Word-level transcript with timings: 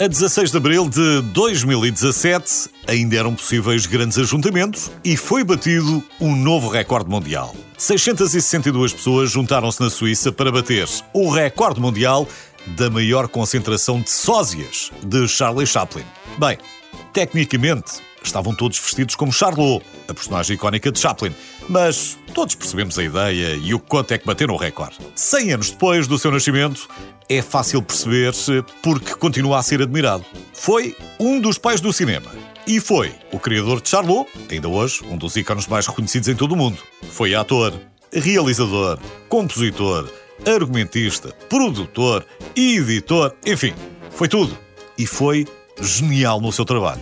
A 0.00 0.08
16 0.08 0.50
de 0.50 0.56
abril 0.56 0.88
de 0.88 1.20
2017, 1.32 2.70
ainda 2.88 3.14
eram 3.14 3.34
possíveis 3.34 3.84
grandes 3.84 4.18
ajuntamentos 4.18 4.90
e 5.04 5.16
foi 5.16 5.44
batido 5.44 6.02
um 6.18 6.34
novo 6.34 6.68
recorde 6.68 7.08
mundial. 7.08 7.54
662 7.76 8.94
pessoas 8.94 9.30
juntaram-se 9.30 9.80
na 9.80 9.90
Suíça 9.90 10.32
para 10.32 10.50
bater 10.50 10.88
o 11.12 11.30
recorde 11.30 11.78
mundial 11.78 12.26
da 12.68 12.88
maior 12.88 13.28
concentração 13.28 14.00
de 14.00 14.10
sósias 14.10 14.90
de 15.04 15.28
Charlie 15.28 15.66
Chaplin. 15.66 16.04
Bem, 16.38 16.58
tecnicamente, 17.12 18.00
estavam 18.22 18.54
todos 18.54 18.78
vestidos 18.78 19.14
como 19.14 19.32
Charlot, 19.32 19.84
a 20.08 20.14
personagem 20.14 20.54
icónica 20.54 20.90
de 20.90 20.98
Chaplin, 20.98 21.34
mas 21.68 22.18
todos 22.34 22.54
percebemos 22.54 22.98
a 22.98 23.04
ideia 23.04 23.54
e 23.54 23.74
o 23.74 23.78
quanto 23.78 24.12
é 24.12 24.18
que 24.18 24.26
bateram 24.26 24.54
o 24.54 24.56
recorde. 24.56 24.98
100 25.14 25.52
anos 25.52 25.70
depois 25.70 26.06
do 26.06 26.18
seu 26.18 26.30
nascimento, 26.30 26.88
é 27.28 27.42
fácil 27.42 27.82
perceber-se 27.82 28.64
porque 28.82 29.14
continua 29.14 29.58
a 29.58 29.62
ser 29.62 29.82
admirado. 29.82 30.24
Foi 30.52 30.96
um 31.18 31.40
dos 31.40 31.58
pais 31.58 31.80
do 31.80 31.92
cinema. 31.92 32.30
E 32.66 32.78
foi 32.78 33.12
o 33.32 33.38
criador 33.38 33.80
de 33.80 33.88
Charlot, 33.88 34.30
ainda 34.50 34.68
hoje 34.68 35.02
um 35.04 35.16
dos 35.16 35.36
ícones 35.36 35.66
mais 35.66 35.86
reconhecidos 35.86 36.28
em 36.28 36.34
todo 36.34 36.52
o 36.52 36.56
mundo. 36.56 36.78
Foi 37.10 37.34
ator, 37.34 37.74
realizador, 38.12 38.98
compositor, 39.28 40.08
argumentista, 40.46 41.30
produtor, 41.48 42.24
editor, 42.54 43.34
enfim, 43.44 43.74
foi 44.10 44.28
tudo. 44.28 44.56
E 44.96 45.06
foi 45.06 45.46
genial 45.80 46.40
no 46.40 46.52
seu 46.52 46.64
trabalho. 46.64 47.00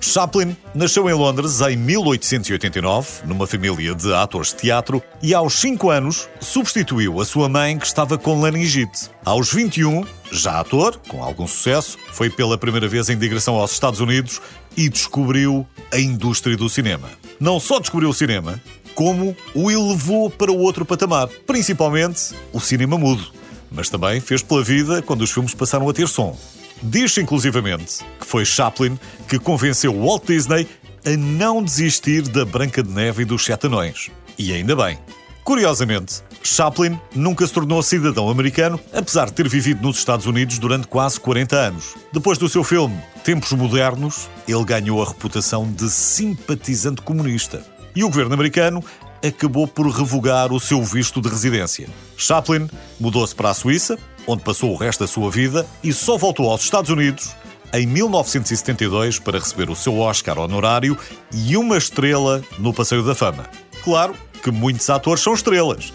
Chaplin 0.00 0.56
nasceu 0.74 1.10
em 1.10 1.12
Londres 1.12 1.60
em 1.60 1.76
1889, 1.76 3.26
numa 3.26 3.46
família 3.46 3.94
de 3.94 4.14
atores 4.14 4.48
de 4.48 4.56
teatro, 4.56 5.02
e 5.22 5.34
aos 5.34 5.54
5 5.54 5.90
anos 5.90 6.26
substituiu 6.40 7.20
a 7.20 7.24
sua 7.26 7.50
mãe 7.50 7.78
que 7.78 7.86
estava 7.86 8.16
com 8.16 8.40
laringite. 8.40 9.10
Aos 9.24 9.52
21, 9.52 10.04
já 10.32 10.58
ator, 10.58 10.98
com 11.06 11.22
algum 11.22 11.46
sucesso, 11.46 11.98
foi 12.12 12.30
pela 12.30 12.56
primeira 12.56 12.88
vez 12.88 13.10
em 13.10 13.18
digressão 13.18 13.56
aos 13.56 13.72
Estados 13.72 14.00
Unidos 14.00 14.40
e 14.74 14.88
descobriu 14.88 15.66
a 15.92 15.98
indústria 15.98 16.56
do 16.56 16.68
cinema. 16.70 17.10
Não 17.38 17.60
só 17.60 17.78
descobriu 17.78 18.08
o 18.08 18.14
cinema, 18.14 18.60
como 18.94 19.36
o 19.54 19.70
elevou 19.70 20.30
para 20.30 20.50
o 20.50 20.58
outro 20.58 20.84
patamar, 20.84 21.28
principalmente 21.46 22.34
o 22.52 22.60
cinema 22.60 22.96
mudo. 22.96 23.32
Mas 23.70 23.90
também 23.90 24.20
fez 24.20 24.42
pela 24.42 24.64
vida 24.64 25.02
quando 25.02 25.22
os 25.22 25.30
filmes 25.30 25.54
passaram 25.54 25.88
a 25.88 25.92
ter 25.92 26.08
som. 26.08 26.36
Diz-se 26.82 27.20
inclusivamente 27.20 28.04
que 28.18 28.26
foi 28.26 28.44
Chaplin 28.44 28.98
que 29.28 29.38
convenceu 29.38 29.92
Walt 29.92 30.26
Disney 30.26 30.66
a 31.04 31.16
não 31.16 31.62
desistir 31.62 32.22
da 32.22 32.44
Branca 32.44 32.82
de 32.82 32.90
Neve 32.90 33.22
e 33.22 33.24
dos 33.24 33.44
Sete 33.44 33.66
Anões. 33.66 34.10
E 34.38 34.52
ainda 34.52 34.74
bem. 34.74 34.98
Curiosamente, 35.44 36.22
Chaplin 36.42 36.98
nunca 37.14 37.46
se 37.46 37.52
tornou 37.52 37.82
cidadão 37.82 38.30
americano, 38.30 38.80
apesar 38.92 39.26
de 39.26 39.32
ter 39.32 39.48
vivido 39.48 39.82
nos 39.82 39.98
Estados 39.98 40.26
Unidos 40.26 40.58
durante 40.58 40.86
quase 40.86 41.20
40 41.20 41.56
anos. 41.56 41.96
Depois 42.12 42.38
do 42.38 42.48
seu 42.48 42.64
filme 42.64 42.98
Tempos 43.24 43.52
Modernos, 43.52 44.28
ele 44.48 44.64
ganhou 44.64 45.02
a 45.02 45.08
reputação 45.08 45.70
de 45.70 45.90
simpatizante 45.90 47.02
comunista. 47.02 47.62
E 47.94 48.04
o 48.04 48.08
governo 48.08 48.34
americano 48.34 48.82
acabou 49.26 49.66
por 49.66 49.86
revogar 49.90 50.52
o 50.52 50.60
seu 50.60 50.82
visto 50.82 51.20
de 51.20 51.28
residência. 51.28 51.88
Chaplin 52.16 52.68
mudou-se 52.98 53.34
para 53.34 53.50
a 53.50 53.54
Suíça, 53.54 53.98
onde 54.26 54.42
passou 54.42 54.72
o 54.72 54.76
resto 54.76 55.00
da 55.00 55.06
sua 55.06 55.30
vida, 55.30 55.66
e 55.82 55.92
só 55.92 56.16
voltou 56.16 56.50
aos 56.50 56.62
Estados 56.62 56.90
Unidos 56.90 57.34
em 57.72 57.86
1972 57.86 59.18
para 59.18 59.38
receber 59.38 59.70
o 59.70 59.76
seu 59.76 59.98
Oscar 59.98 60.38
honorário 60.38 60.98
e 61.32 61.56
uma 61.56 61.76
estrela 61.76 62.42
no 62.58 62.74
Passeio 62.74 63.04
da 63.04 63.14
Fama. 63.14 63.48
Claro 63.82 64.14
que 64.42 64.50
muitos 64.50 64.88
atores 64.90 65.22
são 65.22 65.34
estrelas, 65.34 65.92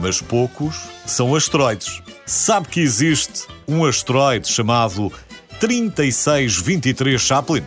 mas 0.00 0.20
poucos 0.20 0.80
são 1.06 1.34
asteroides. 1.34 2.02
Sabe 2.24 2.68
que 2.68 2.80
existe 2.80 3.46
um 3.66 3.84
asteroide 3.84 4.48
chamado 4.48 5.12
3623 5.60 7.20
Chaplin? 7.20 7.62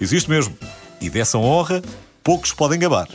Existe 0.00 0.28
mesmo. 0.28 0.56
E 1.00 1.10
dessa 1.10 1.38
honra, 1.38 1.82
poucos 2.22 2.52
podem 2.52 2.78
gabar. 2.78 3.08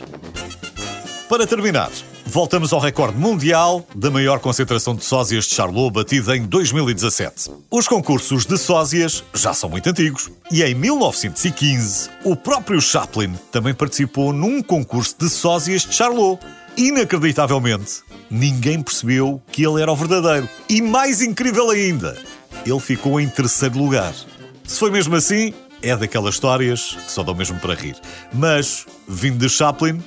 Para 1.28 1.46
terminar, 1.46 1.90
voltamos 2.30 2.72
ao 2.72 2.78
recorde 2.78 3.18
mundial 3.18 3.84
da 3.92 4.08
maior 4.08 4.38
concentração 4.38 4.94
de 4.94 5.04
sósias 5.04 5.46
de 5.46 5.54
Charlot 5.54 5.90
batida 5.90 6.36
em 6.36 6.44
2017. 6.46 7.50
Os 7.68 7.88
concursos 7.88 8.46
de 8.46 8.56
sósias 8.56 9.24
já 9.34 9.52
são 9.52 9.68
muito 9.68 9.90
antigos 9.90 10.30
e 10.50 10.62
em 10.62 10.72
1915 10.72 12.08
o 12.24 12.36
próprio 12.36 12.80
Chaplin 12.80 13.34
também 13.50 13.74
participou 13.74 14.32
num 14.32 14.62
concurso 14.62 15.16
de 15.18 15.28
sósias 15.28 15.82
de 15.82 15.92
Charlot. 15.92 16.40
Inacreditavelmente, 16.76 18.02
ninguém 18.30 18.80
percebeu 18.80 19.42
que 19.50 19.66
ele 19.66 19.82
era 19.82 19.90
o 19.90 19.96
verdadeiro. 19.96 20.48
E 20.68 20.80
mais 20.80 21.20
incrível 21.20 21.68
ainda, 21.68 22.16
ele 22.64 22.80
ficou 22.80 23.20
em 23.20 23.28
terceiro 23.28 23.76
lugar. 23.76 24.14
Se 24.64 24.78
foi 24.78 24.92
mesmo 24.92 25.16
assim, 25.16 25.52
é 25.82 25.96
daquelas 25.96 26.34
histórias 26.34 26.92
que 26.92 27.10
só 27.10 27.24
dão 27.24 27.34
mesmo 27.34 27.58
para 27.58 27.74
rir. 27.74 27.96
Mas, 28.32 28.86
vindo 29.08 29.38
de 29.38 29.48
Chaplin, 29.48 30.00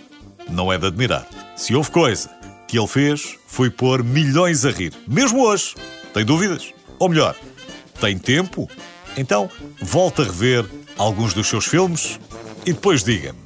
não 0.50 0.72
é 0.72 0.78
de 0.78 0.88
admirar. 0.88 1.28
Se 1.56 1.76
houve 1.76 1.92
coisa 1.92 2.30
que 2.68 2.78
ele 2.78 2.88
fez, 2.88 3.38
foi 3.48 3.70
pôr 3.70 4.04
milhões 4.04 4.66
a 4.66 4.72
rir. 4.72 4.94
Mesmo 5.08 5.44
hoje. 5.44 5.76
Tem 6.14 6.26
dúvidas? 6.26 6.74
Ou 7.00 7.10
melhor, 7.10 7.36
tem 8.00 8.18
tempo? 8.18 8.70
Então, 9.18 9.50
volta 9.82 10.22
a 10.22 10.26
rever 10.26 10.66
alguns 10.98 11.34
dos 11.34 11.48
seus 11.48 11.66
filmes 11.66 12.20
e 12.66 12.74
depois 12.74 13.04
diga-me: 13.04 13.43